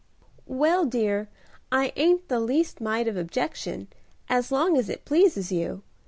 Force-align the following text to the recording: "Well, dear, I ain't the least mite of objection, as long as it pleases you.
"Well, 0.47 0.85
dear, 0.87 1.29
I 1.71 1.93
ain't 1.95 2.27
the 2.27 2.39
least 2.39 2.81
mite 2.81 3.07
of 3.07 3.15
objection, 3.17 3.87
as 4.29 4.51
long 4.51 4.75
as 4.75 4.89
it 4.89 5.05
pleases 5.05 5.51
you. 5.51 5.83